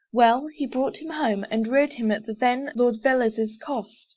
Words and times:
Well, 0.11 0.47
he 0.55 0.65
brought 0.65 0.97
him 0.97 1.11
home, 1.11 1.45
And 1.51 1.67
reared 1.67 1.93
him 1.93 2.11
at 2.11 2.25
the 2.25 2.33
then 2.33 2.71
Lord 2.73 3.03
Velez' 3.03 3.55
cost. 3.59 4.07